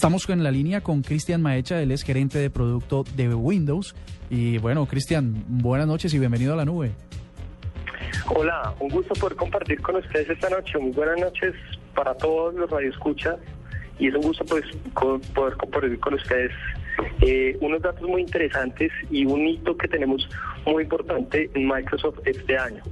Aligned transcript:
Estamos 0.00 0.26
en 0.30 0.42
la 0.42 0.50
línea 0.50 0.80
con 0.80 1.02
Cristian 1.02 1.42
Maecha, 1.42 1.82
él 1.82 1.92
es 1.92 2.04
gerente 2.04 2.38
de 2.38 2.48
producto 2.48 3.04
de 3.16 3.34
Windows. 3.34 3.94
Y 4.30 4.56
bueno, 4.56 4.86
Cristian, 4.86 5.44
buenas 5.46 5.86
noches 5.86 6.14
y 6.14 6.18
bienvenido 6.18 6.54
a 6.54 6.56
la 6.56 6.64
nube. 6.64 6.92
Hola, 8.34 8.74
un 8.80 8.88
gusto 8.88 9.12
poder 9.12 9.36
compartir 9.36 9.78
con 9.82 9.96
ustedes 9.96 10.30
esta 10.30 10.48
noche. 10.48 10.78
Muy 10.78 10.92
buenas 10.92 11.20
noches 11.20 11.54
para 11.94 12.14
todos 12.14 12.54
los 12.54 12.70
radioescuchas 12.70 13.36
y 13.98 14.08
es 14.08 14.14
un 14.14 14.22
gusto 14.22 14.42
pues 14.46 14.64
poder 15.34 15.58
compartir 15.58 16.00
con 16.00 16.14
ustedes 16.14 16.52
eh, 17.20 17.58
unos 17.60 17.82
datos 17.82 18.08
muy 18.08 18.22
interesantes 18.22 18.90
y 19.10 19.26
un 19.26 19.46
hito 19.46 19.76
que 19.76 19.86
tenemos 19.86 20.26
muy 20.64 20.84
importante 20.84 21.50
en 21.52 21.68
Microsoft 21.68 22.20
este 22.24 22.56
año. 22.56 22.82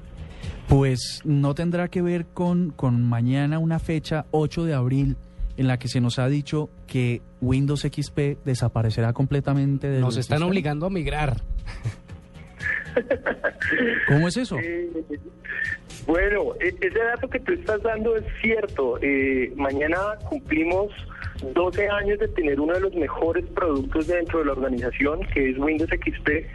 Pues 0.69 1.23
no 1.25 1.55
tendrá 1.55 1.89
que 1.89 2.03
ver 2.03 2.27
con, 2.27 2.69
con 2.69 3.03
mañana 3.03 3.59
una 3.59 3.79
fecha 3.79 4.27
8 4.31 4.67
de 4.67 4.75
abril 4.75 5.17
en 5.59 5.67
la 5.67 5.79
que 5.79 5.89
se 5.89 6.01
nos 6.01 6.19
ha 6.21 6.29
dicho 6.29 6.71
que 6.87 7.21
Windows 7.41 7.83
XP 7.83 8.45
desaparecerá 8.45 9.13
completamente 9.13 9.89
de 9.89 10.01
Nos 10.01 10.17
están 10.17 10.43
obligando 10.45 10.87
a 10.87 10.91
migrar. 10.91 11.43
¿Cómo 14.09 14.29
es 14.29 14.37
eso? 14.37 14.57
Eh, 14.59 14.89
bueno, 16.07 16.55
e-, 16.61 16.75
ese 16.81 16.99
dato 16.99 17.29
que 17.29 17.41
tú 17.41 17.53
estás 17.53 17.83
dando 17.83 18.17
es 18.17 18.25
cierto. 18.41 18.99
Eh, 19.03 19.53
mañana 19.57 19.99
cumplimos 20.29 20.93
12 21.55 21.89
años 21.89 22.21
de 22.21 22.29
tener 22.29 22.61
uno 22.61 22.75
de 22.75 22.81
los 22.81 22.95
mejores 22.95 23.45
productos 23.47 24.07
dentro 24.07 24.39
de 24.39 24.45
la 24.47 24.53
organización, 24.53 25.27
que 25.35 25.51
es 25.51 25.59
Windows 25.59 25.91
XP, 25.91 26.47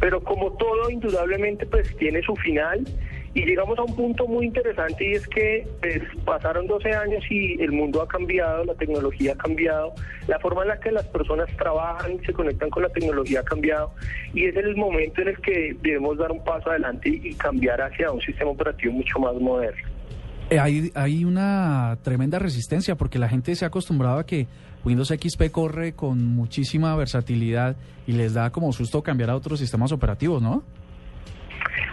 pero 0.00 0.22
como 0.22 0.52
todo, 0.52 0.90
indudablemente, 0.90 1.64
pues 1.64 1.96
tiene 1.96 2.20
su 2.22 2.36
final 2.36 2.84
y 3.32 3.44
llegamos 3.44 3.78
a 3.78 3.82
un 3.82 3.94
punto 3.94 4.26
muy 4.26 4.46
interesante 4.46 5.08
y 5.08 5.12
es 5.12 5.26
que 5.28 5.66
pues, 5.80 6.02
pasaron 6.24 6.66
12 6.66 6.92
años 6.92 7.24
y 7.30 7.60
el 7.62 7.70
mundo 7.70 8.02
ha 8.02 8.08
cambiado, 8.08 8.64
la 8.64 8.74
tecnología 8.74 9.32
ha 9.32 9.36
cambiado, 9.36 9.92
la 10.26 10.38
forma 10.40 10.62
en 10.62 10.68
la 10.68 10.80
que 10.80 10.90
las 10.90 11.06
personas 11.06 11.48
trabajan 11.56 12.12
y 12.14 12.24
se 12.24 12.32
conectan 12.32 12.70
con 12.70 12.82
la 12.82 12.88
tecnología 12.88 13.40
ha 13.40 13.44
cambiado 13.44 13.92
y 14.34 14.46
es 14.46 14.56
el 14.56 14.74
momento 14.76 15.22
en 15.22 15.28
el 15.28 15.40
que 15.40 15.76
debemos 15.80 16.18
dar 16.18 16.32
un 16.32 16.42
paso 16.42 16.70
adelante 16.70 17.08
y 17.08 17.34
cambiar 17.34 17.80
hacia 17.80 18.10
un 18.10 18.20
sistema 18.20 18.50
operativo 18.50 18.92
mucho 18.92 19.18
más 19.20 19.34
moderno. 19.34 19.88
Eh, 20.50 20.58
hay, 20.58 20.90
hay 20.96 21.24
una 21.24 21.96
tremenda 22.02 22.40
resistencia 22.40 22.96
porque 22.96 23.20
la 23.20 23.28
gente 23.28 23.54
se 23.54 23.64
ha 23.64 23.68
acostumbrado 23.68 24.18
a 24.18 24.26
que 24.26 24.48
Windows 24.84 25.08
XP 25.08 25.52
corre 25.52 25.92
con 25.92 26.26
muchísima 26.26 26.96
versatilidad 26.96 27.76
y 28.08 28.12
les 28.12 28.34
da 28.34 28.50
como 28.50 28.72
susto 28.72 29.02
cambiar 29.02 29.30
a 29.30 29.36
otros 29.36 29.60
sistemas 29.60 29.92
operativos, 29.92 30.42
¿no? 30.42 30.64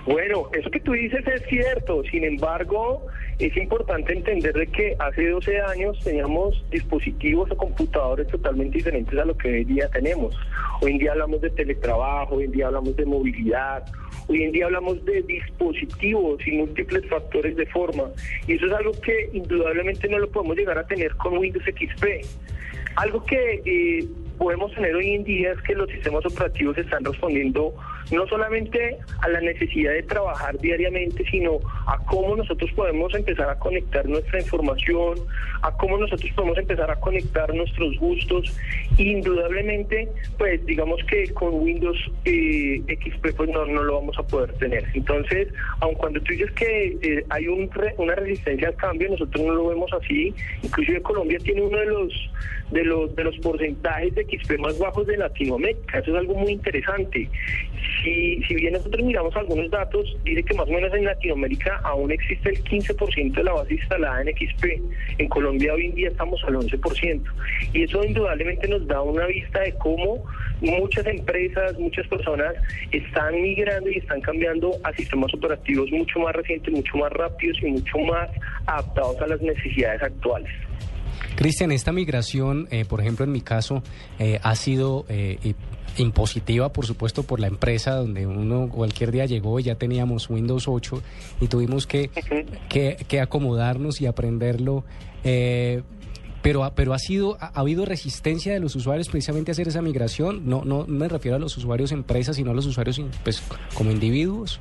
Bueno, 0.08 0.50
eso 0.54 0.72
que 0.72 0.80
tú 0.80 0.94
dices 0.94 1.28
es 1.28 1.42
cierto, 1.50 2.02
sin 2.10 2.24
embargo, 2.24 3.06
es 3.40 3.56
importante 3.58 4.14
entender 4.14 4.54
de 4.54 4.68
que 4.68 4.96
hace 5.00 5.28
12 5.28 5.60
años 5.60 6.00
teníamos 6.02 6.64
dispositivos 6.72 7.52
o 7.52 7.58
computadores 7.58 8.26
totalmente 8.28 8.78
diferentes 8.78 9.20
a 9.20 9.26
lo 9.26 9.38
que 9.38 9.50
hoy 9.50 9.64
día 9.66 9.90
tenemos. 9.90 10.34
Hoy 10.82 10.94
en 10.94 11.00
día 11.00 11.12
hablamos 11.12 11.42
de 11.42 11.50
teletrabajo, 11.50 12.36
hoy 12.36 12.46
en 12.46 12.52
día 12.54 12.68
hablamos 12.68 12.96
de 12.96 13.06
movilidad, 13.06 13.84
hoy 14.30 14.44
en 14.44 14.54
día 14.54 14.68
hablamos 14.68 15.04
de 15.04 15.24
dispositivos 15.24 16.40
y 16.48 16.52
múltiples 16.52 17.06
factores 17.10 17.58
de 17.58 17.66
forma, 17.66 18.06
y 18.48 18.54
eso 18.54 18.66
es 18.68 18.72
algo 18.72 18.94
que 19.02 19.30
indudablemente 19.34 20.08
no 20.08 20.20
lo 20.20 20.32
podemos 20.32 20.56
llegar 20.56 20.78
a 20.78 20.88
tener 20.88 21.14
con 21.18 21.38
Windows 21.38 21.66
XP. 21.66 22.06
Algo 22.96 23.26
que 23.26 23.62
eh, 23.66 24.08
podemos 24.38 24.74
tener 24.74 24.96
hoy 24.96 25.16
en 25.16 25.26
día 25.26 25.52
es 25.52 25.62
que 25.64 25.76
los 25.76 25.90
sistemas 25.90 26.26
operativos 26.26 26.78
están 26.78 27.04
respondiendo 27.04 27.74
no 28.12 28.28
solamente 28.28 28.98
a 29.20 29.30
la 29.30 29.42
necesidad 29.42 29.94
de 29.94 30.04
trabajar 30.04 30.58
diariamente, 30.60 31.24
sino 31.30 31.60
a 31.88 31.98
cómo 32.06 32.36
nosotros 32.36 32.72
podemos 32.72 33.14
empezar 33.14 33.50
a 33.50 33.60
conectar 33.60 34.06
nuestra 34.08 34.40
información, 34.40 35.20
a 35.62 35.72
cómo 35.78 35.98
nosotros 35.98 36.32
podemos 36.36 36.58
empezar 36.58 36.90
a 36.90 36.96
conectar 37.00 37.54
nuestros 37.54 37.98
gustos. 37.98 38.56
Indudablemente, 38.98 40.10
pues 40.38 40.66
digamos 40.66 41.00
que 41.06 41.32
con 41.34 41.54
Windows 41.56 41.98
eh, 42.26 42.82
XP 42.88 43.36
pues 43.36 43.50
no, 43.50 43.66
no 43.66 43.84
lo 43.84 43.96
vamos 43.96 44.18
a 44.18 44.24
poder 44.24 44.54
tener. 44.54 44.86
Entonces, 44.94 45.50
aun 45.80 45.96
cuando 45.96 46.20
tú 46.22 46.34
dices 46.34 46.52
que 46.52 46.98
eh, 47.02 47.26
hay 47.30 47.48
un 47.48 47.68
una 47.98 48.16
resistencia 48.16 48.70
al 48.70 48.76
cambio, 48.76 49.10
nosotros 49.10 49.46
no 49.46 49.54
lo 49.54 49.68
vemos 49.68 49.92
así. 49.94 50.34
Inclusive 50.64 51.02
Colombia 51.02 51.38
tiene 51.40 51.62
uno 51.62 51.78
de 51.78 51.86
los 51.86 52.30
de 52.72 52.84
los 52.84 53.16
de 53.16 53.24
los 53.24 53.38
porcentajes 53.40 54.14
de 54.16 54.26
XP 54.26 54.60
más 54.60 54.78
bajos 54.80 55.08
de 55.08 55.18
Latinoamérica. 55.18 56.00
Eso 56.00 56.12
es 56.12 56.18
algo 56.18 56.36
muy 56.36 56.54
interesante. 56.54 57.30
Si, 58.04 58.42
si 58.44 58.56
bien 58.56 58.74
nosotros 58.74 59.04
miramos 59.04 59.36
algunos 59.36 59.70
datos, 59.72 60.16
dice 60.24 60.44
que 60.44 60.54
más 60.54 60.68
o 60.68 60.72
menos 60.72 60.94
en 60.94 61.06
Latinoamérica 61.06 61.80
aún 61.84 62.12
existe 62.12 62.50
el 62.50 62.64
15% 62.64 63.34
de 63.34 63.44
la 63.44 63.54
base 63.54 63.74
instalada 63.74 64.22
en 64.22 64.28
XP. 64.28 64.66
En 65.18 65.28
Colombia 65.30 65.74
hoy 65.74 65.88
en 65.88 65.96
día 65.96 66.10
estamos 66.10 66.44
al 66.44 66.56
11%. 66.56 67.22
Y 67.74 67.84
eso 67.84 68.04
indudablemente 68.04 68.68
nos 68.68 68.86
da 68.88 69.02
una 69.02 69.26
vista 69.26 69.62
de 69.62 69.74
cómo 69.74 70.24
muchas 70.62 71.06
empresas, 71.06 71.78
muchas 71.80 72.08
personas 72.08 72.54
están 72.92 73.42
migrando 73.42 73.90
y 73.90 73.98
están 73.98 74.22
cambiando 74.22 74.72
a 74.84 74.94
sistemas 74.94 75.34
operativos 75.34 75.90
mucho 75.92 76.20
más 76.20 76.36
recientes, 76.36 76.74
mucho 76.74 76.98
más 76.98 77.12
rápidos 77.14 77.58
y 77.62 77.68
mucho 77.68 77.98
más 78.00 78.30
adaptados 78.66 79.22
a 79.22 79.28
las 79.28 79.42
necesidades 79.42 80.02
actuales. 80.04 80.52
Cristian, 81.36 81.72
esta 81.72 81.92
migración, 81.92 82.68
eh, 82.72 82.86
por 82.86 83.00
ejemplo, 83.00 83.24
en 83.24 83.32
mi 83.32 83.42
caso, 83.42 83.84
eh, 84.18 84.40
ha 84.42 84.56
sido 84.56 85.06
eh, 85.08 85.38
impositiva, 85.98 86.72
por 86.72 86.86
supuesto, 86.86 87.24
por 87.24 87.40
la 87.40 87.48
empresa 87.48 87.96
donde 87.96 88.28
uno 88.28 88.70
cualquier 88.70 89.12
día 89.12 89.26
llegó 89.26 89.60
y 89.60 89.64
ya 89.64 89.76
teníamos 89.76 90.30
Windows 90.30 90.68
8 90.68 91.02
y 91.42 91.48
tuvimos 91.48 91.88
que, 91.88 92.10
que, 92.70 93.22
acomodarnos 93.22 94.02
y 94.02 94.06
aprenderlo. 94.06 94.84
pero, 96.42 96.72
pero 96.76 96.94
ha 96.94 97.00
sido 97.00 97.38
ha, 97.40 97.48
habido 97.60 97.86
resistencia 97.86 98.54
de 98.54 98.60
los 98.60 98.76
usuarios 98.76 99.10
precisamente 99.10 99.52
a 99.52 99.54
hacer 99.54 99.68
esa 99.68 99.82
migración. 99.82 100.48
No, 100.48 100.64
no 100.66 100.86
me 100.88 101.08
refiero 101.08 101.38
a 101.38 101.40
los 101.40 101.58
usuarios 101.58 101.92
empresas, 101.92 102.36
sino 102.36 102.52
a 102.52 102.54
los 102.54 102.66
usuarios 102.66 103.02
pues, 103.24 103.42
como 103.74 103.92
individuos. 103.92 104.60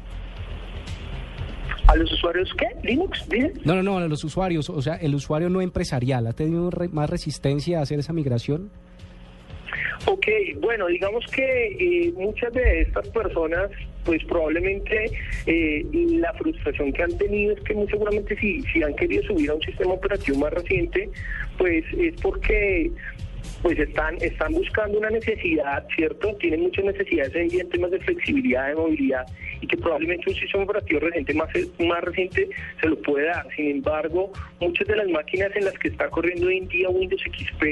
¿A 1.86 1.94
los 1.94 2.12
usuarios 2.12 2.50
qué? 2.58 2.66
¿Linux? 2.82 3.24
No, 3.64 3.76
no, 3.76 3.82
no, 3.82 3.98
a 3.98 4.08
los 4.08 4.24
usuarios. 4.24 4.68
O 4.70 4.82
sea, 4.82 4.96
el 4.96 5.14
usuario 5.14 5.48
no 5.48 5.60
empresarial, 5.60 6.26
¿ha 6.26 6.32
tenido 6.32 6.70
más 6.90 7.08
resistencia 7.08 7.78
a 7.78 7.82
hacer 7.82 8.00
esa 8.00 8.12
migración? 8.12 8.70
Ok, 10.04 10.26
bueno, 10.60 10.86
digamos 10.86 11.24
que 11.32 11.76
eh, 11.78 12.12
muchas 12.14 12.52
de 12.52 12.82
estas 12.82 13.08
personas, 13.08 13.70
pues 14.04 14.22
probablemente 14.24 15.10
eh, 15.46 15.84
la 15.92 16.32
frustración 16.34 16.92
que 16.92 17.02
han 17.02 17.16
tenido 17.18 17.54
es 17.54 17.60
que 17.60 17.74
muy 17.74 17.88
seguramente 17.88 18.36
si, 18.36 18.62
si 18.62 18.82
han 18.82 18.94
querido 18.94 19.22
subir 19.24 19.50
a 19.50 19.54
un 19.54 19.62
sistema 19.62 19.94
operativo 19.94 20.38
más 20.38 20.52
reciente, 20.52 21.08
pues 21.58 21.84
es 21.98 22.14
porque 22.20 22.90
pues 23.62 23.78
están, 23.78 24.16
están 24.20 24.52
buscando 24.52 24.98
una 24.98 25.10
necesidad, 25.10 25.86
¿cierto? 25.94 26.34
Tienen 26.36 26.62
muchas 26.62 26.84
necesidades 26.84 27.34
en 27.34 27.68
temas 27.70 27.90
de 27.90 28.00
flexibilidad, 28.00 28.68
de 28.68 28.74
movilidad, 28.74 29.26
y 29.60 29.66
que 29.66 29.76
probablemente 29.76 30.30
un 30.30 30.36
sistema 30.36 30.64
operativo 30.64 31.00
reciente 31.00 31.34
más, 31.34 31.48
más 31.78 32.04
reciente 32.04 32.48
se 32.80 32.88
lo 32.88 32.96
puede 33.02 33.26
dar. 33.26 33.46
Sin 33.54 33.70
embargo, 33.70 34.32
muchas 34.60 34.86
de 34.86 34.96
las 34.96 35.08
máquinas 35.08 35.50
en 35.54 35.64
las 35.64 35.78
que 35.78 35.88
está 35.88 36.08
corriendo 36.08 36.46
hoy 36.46 36.58
en 36.58 36.68
día 36.68 36.88
Windows 36.88 37.22
XP, 37.22 37.62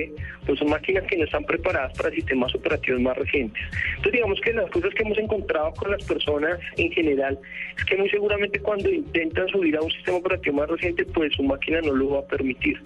pues 0.46 0.58
son 0.58 0.70
máquinas 0.70 1.04
que 1.04 1.16
no 1.16 1.24
están 1.24 1.44
preparadas 1.44 1.96
para 1.96 2.10
sistemas 2.10 2.54
operativos 2.54 3.00
más 3.00 3.16
recientes. 3.16 3.62
Entonces, 3.96 4.12
digamos 4.12 4.40
que 4.40 4.52
las 4.52 4.70
cosas 4.70 4.94
que 4.94 5.02
hemos 5.02 5.18
encontrado 5.18 5.72
con 5.74 5.90
las 5.90 6.04
personas 6.04 6.58
en 6.76 6.90
general 6.92 7.38
es 7.76 7.84
que 7.84 7.96
muy 7.96 8.08
seguramente 8.10 8.60
cuando 8.60 8.90
intentan 8.90 9.48
subir 9.48 9.76
a 9.76 9.82
un 9.82 9.90
sistema 9.90 10.18
operativo 10.18 10.56
más 10.56 10.68
reciente, 10.68 11.04
pues 11.06 11.32
su 11.34 11.42
máquina 11.42 11.80
no 11.80 11.92
lo 11.92 12.10
va 12.10 12.18
a 12.20 12.26
permitir. 12.26 12.80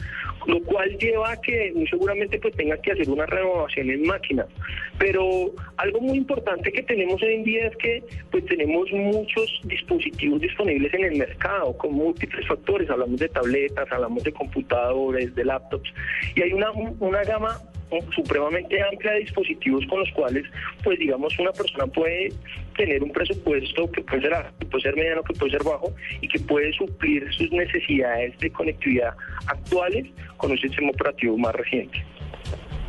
Lo 0.47 0.63
cual 0.63 0.97
lleva 0.99 1.33
a 1.33 1.41
que 1.41 1.73
muy 1.75 1.87
seguramente 1.89 2.39
pues 2.39 2.55
tenga 2.57 2.77
que 2.81 2.93
hacer 2.93 3.09
una 3.11 3.27
renovación 3.27 3.91
en 3.91 4.07
máquina. 4.07 4.47
Pero 4.99 5.53
algo 5.77 6.01
muy 6.01 6.19
importante 6.19 6.73
que 6.73 6.83
tenemos 6.83 7.23
hoy 7.23 7.35
en 7.35 7.45
día 7.45 7.67
es 7.67 7.77
que 7.77 8.03
pues 8.31 8.45
tenemos 8.47 8.88
muchos 8.93 9.61
dispositivos 9.65 10.41
disponibles 10.41 10.93
en 10.95 11.05
el 11.05 11.17
mercado 11.17 11.77
con 11.77 11.93
múltiples 11.93 12.47
factores. 12.47 12.89
Hablamos 12.91 13.19
de 13.21 13.29
tabletas, 13.29 13.91
hablamos 13.91 14.23
de 14.25 14.33
computadores, 14.33 15.35
de 15.35 15.45
laptops 15.45 15.93
y 16.35 16.43
hay 16.43 16.53
una, 16.53 16.71
una 17.01 17.23
gama 17.25 17.59
supremamente 18.15 18.83
amplia 18.83 19.13
de 19.13 19.21
dispositivos 19.21 19.85
con 19.87 20.01
los 20.01 20.11
cuales, 20.13 20.45
pues 20.85 20.99
digamos, 20.99 21.39
una 21.39 21.53
persona 21.53 21.87
puede 21.87 22.33
tener 22.77 23.03
un 23.03 23.11
presupuesto 23.11 23.91
que 23.91 24.03
puede 24.03 24.23
ser 24.23 24.33
que 24.59 24.67
puede 24.67 24.83
ser 24.83 24.97
mediano, 24.97 25.23
que 25.23 25.35
puede 25.35 25.53
ser 25.53 25.65
bajo 25.65 25.93
y 26.21 26.29
que 26.29 26.39
puede 26.41 26.73
suplir 26.75 27.27
sus 27.33 27.51
necesidades 27.51 28.39
de 28.39 28.51
conectividad 28.51 29.15
actuales 29.47 30.07
con 30.37 30.51
un 30.51 30.59
sistema 30.59 30.91
operativo 30.91 31.37
más 31.39 31.55
reciente. 31.55 32.05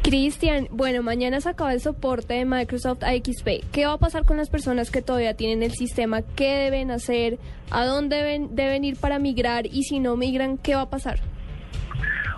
Cristian, 0.10 0.68
bueno, 0.72 1.04
mañana 1.04 1.40
se 1.40 1.50
acaba 1.50 1.72
el 1.72 1.82
soporte 1.82 2.34
de 2.34 2.44
Microsoft 2.44 3.04
XP. 3.04 3.64
¿Qué 3.72 3.86
va 3.86 3.94
a 3.94 3.98
pasar 4.00 4.26
con 4.26 4.38
las 4.38 4.50
personas 4.50 4.90
que 4.90 5.04
todavía 5.04 5.36
tienen 5.36 5.62
el 5.62 5.70
sistema? 5.74 6.24
¿Qué 6.36 6.48
deben 6.48 6.90
hacer? 6.90 7.38
¿A 7.70 7.86
dónde 7.86 8.16
deben, 8.16 8.56
deben 8.56 8.84
ir 8.84 8.98
para 8.98 9.20
migrar? 9.20 9.68
Y 9.68 9.84
si 9.84 10.00
no 10.00 10.16
migran, 10.16 10.58
¿qué 10.58 10.74
va 10.74 10.82
a 10.82 10.90
pasar? 10.90 11.20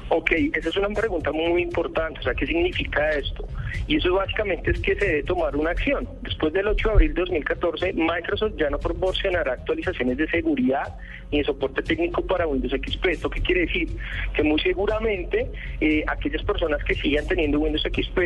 Ok, 0.09 0.31
esa 0.53 0.67
es 0.67 0.75
una 0.75 0.89
pregunta 0.89 1.31
muy 1.31 1.61
importante. 1.61 2.19
O 2.19 2.23
sea, 2.23 2.33
¿qué 2.33 2.45
significa 2.45 3.09
esto? 3.11 3.47
Y 3.87 3.97
eso 3.97 4.13
básicamente 4.13 4.71
es 4.71 4.79
que 4.79 4.95
se 4.95 5.05
debe 5.05 5.23
tomar 5.23 5.55
una 5.55 5.71
acción. 5.71 6.07
Después 6.21 6.53
del 6.53 6.67
8 6.67 6.87
de 6.87 6.93
abril 6.93 7.13
de 7.13 7.21
2014, 7.21 7.93
Microsoft 7.93 8.53
ya 8.57 8.69
no 8.69 8.79
proporcionará 8.79 9.53
actualizaciones 9.53 10.17
de 10.17 10.27
seguridad 10.27 10.95
ni 11.31 11.39
de 11.39 11.45
soporte 11.45 11.81
técnico 11.81 12.21
para 12.25 12.47
Windows 12.47 12.73
XP. 12.73 13.05
¿Esto 13.07 13.29
qué 13.29 13.41
quiere 13.41 13.61
decir? 13.61 13.89
Que 14.33 14.43
muy 14.43 14.59
seguramente 14.59 15.49
eh, 15.79 16.03
aquellas 16.07 16.43
personas 16.43 16.83
que 16.83 16.93
sigan 16.95 17.25
teniendo 17.27 17.59
Windows 17.59 17.83
XP, 17.83 18.19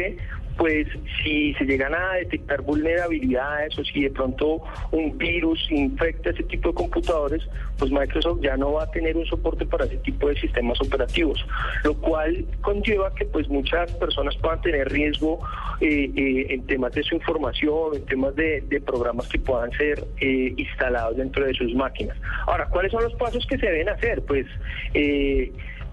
pues 0.58 0.88
si 1.24 1.54
se 1.56 1.66
llegan 1.66 1.94
a 1.94 2.14
detectar 2.14 2.62
vulnerabilidades 2.62 3.78
o 3.78 3.84
si 3.84 4.04
de 4.04 4.10
pronto 4.10 4.62
un 4.92 5.18
virus 5.18 5.60
infecta 5.70 6.30
ese 6.30 6.44
tipo 6.44 6.70
de 6.70 6.76
computadores, 6.76 7.48
pues 7.78 7.92
Microsoft 7.92 8.42
ya 8.42 8.56
no 8.56 8.74
va 8.74 8.84
a 8.84 8.92
tener 8.92 9.18
un 9.18 9.26
soporte 9.26 9.66
para 9.66 9.86
ese 9.86 9.98
tipo 9.98 10.30
de 10.30 10.40
sistemas 10.40 10.80
operativos, 10.82 11.46
lo 11.84 11.94
cual 11.96 12.46
conlleva 12.62 13.14
que 13.16 13.26
pues 13.26 13.50
muchas 13.50 13.92
personas 13.94 14.36
puedan 14.38 14.62
tener 14.62 14.90
riesgo 14.90 15.35
eh, 15.82 16.12
eh, 16.16 16.48
en 16.50 16.66
temas 16.66 16.94
de 16.94 17.04
su 17.04 17.16
información, 17.16 17.96
en 17.96 18.06
temas 18.06 18.36
de, 18.36 18.82
programas 18.86 19.28
que 19.28 19.40
puedan 19.40 19.72
ser 19.72 20.04
eh, 20.20 20.54
instalados 20.58 21.18
dentro 21.18 21.46
de 21.46 21.54
sus 21.54 21.74
máquinas. 21.74 22.18
Ahora, 22.46 22.68
¿cuáles 22.68 22.92
son 22.92 23.04
los 23.04 23.14
pasos 23.16 23.46
que 23.48 23.58
se 23.58 23.66
deben 23.66 23.90
hacer? 23.90 24.24
Pues 24.24 24.46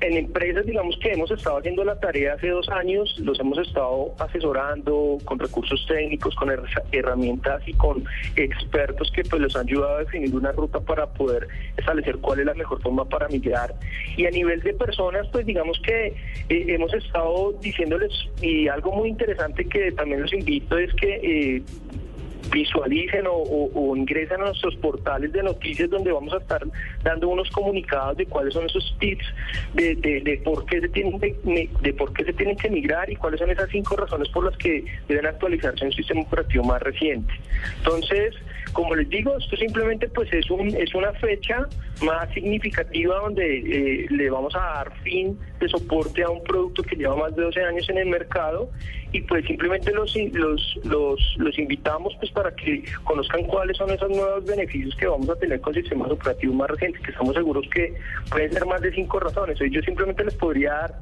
en 0.02 0.16
empresas, 0.16 0.66
digamos 0.66 0.96
que 0.98 1.12
hemos 1.12 1.30
estado 1.30 1.58
haciendo 1.58 1.84
la 1.84 1.98
tarea 1.98 2.34
hace 2.34 2.48
dos 2.48 2.68
años, 2.68 3.16
los 3.20 3.38
hemos 3.38 3.58
estado 3.58 4.14
asesorando 4.18 5.18
con 5.24 5.38
recursos 5.38 5.84
técnicos, 5.86 6.34
con 6.34 6.50
herramientas 6.90 7.62
y 7.66 7.72
con 7.74 8.04
expertos 8.34 9.12
que 9.12 9.22
pues 9.22 9.40
los 9.40 9.54
han 9.54 9.68
ayudado 9.68 9.96
a 9.96 9.98
definir 10.00 10.34
una 10.34 10.50
ruta 10.52 10.80
para 10.80 11.06
poder 11.06 11.46
establecer 11.76 12.16
cuál 12.18 12.40
es 12.40 12.46
la 12.46 12.54
mejor 12.54 12.82
forma 12.82 13.04
para 13.04 13.28
migrar. 13.28 13.74
Y 14.16 14.26
a 14.26 14.30
nivel 14.30 14.60
de 14.60 14.74
personas, 14.74 15.28
pues 15.28 15.46
digamos 15.46 15.80
que 15.84 16.08
eh, 16.48 16.64
hemos 16.68 16.92
estado 16.94 17.52
diciéndoles, 17.60 18.12
y 18.40 18.66
algo 18.66 18.92
muy 18.92 19.08
interesante 19.08 19.64
que 19.66 19.92
también 19.92 20.22
los 20.22 20.32
invito 20.32 20.78
es 20.78 20.92
que 20.94 21.14
eh, 21.22 21.62
visualicen 22.50 23.26
o, 23.26 23.32
o, 23.74 23.96
ingresen 23.96 24.40
a 24.40 24.46
nuestros 24.46 24.74
portales 24.76 25.32
de 25.32 25.42
noticias 25.42 25.88
donde 25.90 26.12
vamos 26.12 26.32
a 26.32 26.38
estar 26.38 26.62
dando 27.02 27.28
unos 27.28 27.50
comunicados 27.50 28.16
de 28.16 28.26
cuáles 28.26 28.54
son 28.54 28.66
esos 28.66 28.96
tips 28.98 29.24
de, 29.74 29.94
de, 29.96 30.40
por 30.44 30.64
qué 30.66 30.80
se 30.80 30.88
tienen 30.88 31.18
de, 31.18 31.94
por 31.94 32.12
qué 32.12 32.24
se 32.24 32.32
tienen 32.32 32.56
que 32.56 32.70
migrar 32.70 33.10
y 33.10 33.16
cuáles 33.16 33.40
son 33.40 33.50
esas 33.50 33.68
cinco 33.70 33.96
razones 33.96 34.28
por 34.30 34.44
las 34.44 34.56
que 34.56 34.84
deben 35.08 35.26
actualizarse 35.26 35.80
en 35.80 35.86
un 35.86 35.92
sistema 35.92 36.22
operativo 36.22 36.64
más 36.64 36.82
reciente. 36.82 37.32
Entonces, 37.78 38.34
como 38.72 38.94
les 38.94 39.08
digo, 39.08 39.36
esto 39.36 39.56
simplemente 39.56 40.08
pues 40.08 40.32
es 40.32 40.50
un 40.50 40.68
es 40.68 40.94
una 40.94 41.12
fecha 41.14 41.66
más 42.02 42.28
significativa 42.32 43.16
donde 43.16 43.58
eh, 43.58 44.06
le 44.10 44.30
vamos 44.30 44.54
a 44.56 44.60
dar 44.60 44.92
fin 45.02 45.38
de 45.62 45.68
soporte 45.68 46.22
a 46.22 46.30
un 46.30 46.42
producto 46.42 46.82
que 46.82 46.96
lleva 46.96 47.16
más 47.16 47.34
de 47.36 47.42
12 47.42 47.62
años 47.62 47.88
en 47.88 47.98
el 47.98 48.06
mercado 48.06 48.70
y 49.12 49.20
pues 49.22 49.44
simplemente 49.46 49.92
los 49.92 50.14
los 50.32 50.78
los, 50.84 51.58
invitamos 51.58 52.14
pues 52.18 52.30
para 52.32 52.54
que 52.54 52.84
conozcan 53.04 53.44
cuáles 53.44 53.76
son 53.76 53.90
esos 53.90 54.10
nuevos 54.10 54.44
beneficios 54.44 54.94
que 54.96 55.06
vamos 55.06 55.28
a 55.28 55.36
tener 55.36 55.60
con 55.60 55.74
sistemas 55.74 56.10
operativos 56.10 56.56
más 56.56 56.70
recientes, 56.70 57.02
que 57.02 57.10
estamos 57.10 57.34
seguros 57.34 57.66
que 57.72 57.94
pueden 58.30 58.52
ser 58.52 58.66
más 58.66 58.80
de 58.80 58.92
cinco 58.92 59.20
razones. 59.20 59.58
Yo 59.58 59.80
simplemente 59.82 60.24
les 60.24 60.34
podría 60.34 60.72
dar 60.72 60.94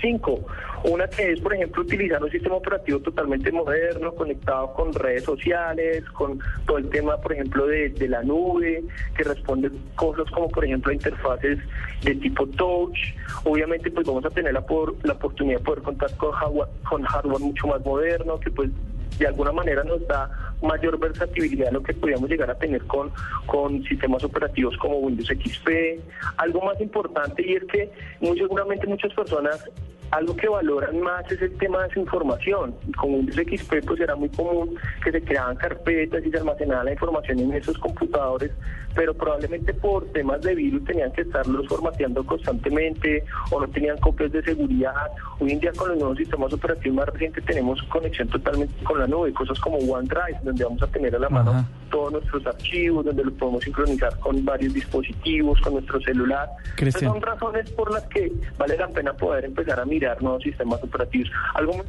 cinco. 0.00 0.44
Una 0.84 1.08
que 1.08 1.32
es, 1.32 1.40
por 1.40 1.54
ejemplo, 1.54 1.82
utilizar 1.82 2.22
un 2.22 2.30
sistema 2.30 2.56
operativo 2.56 3.00
totalmente 3.00 3.50
moderno, 3.50 4.12
conectado 4.12 4.72
con 4.74 4.92
redes 4.92 5.24
sociales, 5.24 6.04
con 6.10 6.38
todo 6.66 6.78
el 6.78 6.88
tema, 6.90 7.16
por 7.16 7.32
ejemplo, 7.32 7.66
de, 7.66 8.08
la 8.08 8.22
nube, 8.22 8.84
que 9.16 9.24
responde 9.24 9.70
cosas 9.96 10.30
como, 10.30 10.48
por 10.48 10.64
ejemplo, 10.64 10.92
interfaces 10.92 11.58
de 12.02 12.14
tipo 12.16 12.46
touch. 12.46 12.96
Obviamente, 13.44 13.90
pues 13.90 14.06
vamos 14.06 14.24
a 14.24 14.30
tener 14.30 14.52
la, 14.52 14.64
por, 14.64 14.94
la 15.04 15.14
oportunidad 15.14 15.58
de 15.58 15.64
poder 15.64 15.82
contar 15.82 16.16
con 16.16 16.30
hardware, 16.32 16.68
con 16.88 17.02
hardware 17.02 17.40
mucho 17.40 17.66
más 17.66 17.84
moderno, 17.84 18.38
que 18.38 18.50
pues 18.50 18.70
de 19.18 19.26
alguna 19.26 19.52
manera 19.52 19.82
nos 19.82 20.06
da 20.06 20.30
mayor 20.62 20.98
versatilidad 20.98 21.68
a 21.68 21.72
lo 21.72 21.82
que 21.82 21.94
podíamos 21.94 22.28
llegar 22.28 22.50
a 22.50 22.54
tener 22.54 22.82
con, 22.84 23.10
con 23.46 23.82
sistemas 23.84 24.24
operativos 24.24 24.76
como 24.78 24.98
Windows 24.98 25.28
XP. 25.28 26.00
Algo 26.36 26.62
más 26.62 26.80
importante 26.80 27.44
y 27.46 27.54
es 27.54 27.64
que 27.64 27.90
muy 28.20 28.38
seguramente 28.38 28.86
muchas 28.86 29.12
personas 29.12 29.68
algo 30.10 30.36
que 30.36 30.48
valoran 30.48 31.00
más 31.00 31.30
es 31.30 31.40
el 31.42 31.56
tema 31.58 31.82
de 31.84 31.94
su 31.94 32.00
información. 32.00 32.74
Con 32.96 33.14
Windows 33.14 33.36
XP 33.36 33.84
pues 33.86 34.00
era 34.00 34.14
muy 34.16 34.28
común 34.30 34.76
que 35.02 35.12
se 35.12 35.22
creaban 35.22 35.56
carpetas 35.56 36.24
y 36.24 36.30
se 36.30 36.38
almacenaba 36.38 36.84
la 36.84 36.92
información 36.92 37.40
en 37.40 37.52
esos 37.52 37.76
computadores, 37.78 38.50
pero 38.94 39.14
probablemente 39.14 39.74
por 39.74 40.06
temas 40.12 40.40
de 40.42 40.54
virus 40.54 40.84
tenían 40.84 41.12
que 41.12 41.22
estarlos 41.22 41.66
formateando 41.66 42.24
constantemente 42.24 43.24
o 43.50 43.60
no 43.60 43.68
tenían 43.68 43.98
copias 43.98 44.32
de 44.32 44.42
seguridad. 44.42 45.10
Hoy 45.38 45.52
en 45.52 45.60
día 45.60 45.72
con 45.76 45.88
los 45.88 45.98
nuevos 45.98 46.18
sistemas 46.18 46.52
operativos 46.52 46.96
más 46.96 47.08
recientes 47.08 47.44
tenemos 47.44 47.82
conexión 47.84 48.28
totalmente 48.28 48.84
con 48.84 48.98
la 48.98 49.06
nube, 49.06 49.32
cosas 49.32 49.58
como 49.60 49.78
OneDrive, 49.78 50.40
donde 50.42 50.64
vamos 50.64 50.82
a 50.82 50.86
tener 50.86 51.14
a 51.14 51.18
la 51.18 51.28
mano 51.28 51.66
todos 51.90 52.12
nuestros 52.12 52.46
archivos, 52.46 53.04
donde 53.04 53.24
los 53.24 53.34
podemos 53.34 53.62
sincronizar 53.62 54.18
con 54.18 54.44
varios 54.44 54.74
dispositivos, 54.74 55.60
con 55.60 55.74
nuestro 55.74 56.00
celular. 56.00 56.48
Esas 56.76 57.02
son 57.02 57.20
razones 57.20 57.70
por 57.70 57.92
las 57.92 58.04
que 58.04 58.32
vale 58.58 58.76
la 58.76 58.88
pena 58.88 59.12
poder 59.12 59.44
empezar 59.44 59.78
a 59.80 59.84
mirar 59.84 59.95
nuevos 60.20 60.42
sistemas 60.42 60.82
operativos. 60.82 61.30
Algo 61.54 61.82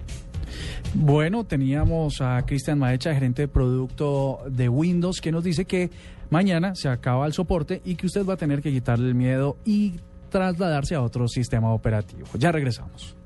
bueno, 0.94 1.44
teníamos 1.44 2.22
a 2.22 2.42
Cristian 2.46 2.80
Maecha, 2.80 3.14
gerente 3.14 3.44
de 3.44 3.48
producto 3.48 4.40
de 4.50 4.70
Windows, 4.70 5.20
que 5.22 5.32
nos 5.32 5.44
dice 5.44 5.66
que 5.66 5.90
mañana 6.30 6.74
se 6.76 6.90
acaba 6.90 7.26
el 7.26 7.34
soporte 7.34 7.82
y 7.84 7.96
que 7.96 8.06
usted 8.06 8.26
va 8.26 8.34
a 8.34 8.38
tener 8.38 8.62
que 8.62 8.72
quitarle 8.72 9.10
el 9.10 9.16
miedo 9.16 9.58
y 9.66 9.96
trasladarse 10.30 10.96
a 10.96 11.02
otro 11.02 11.28
sistema 11.28 11.74
operativo. 11.74 12.28
Ya 12.38 12.52
regresamos. 12.52 13.18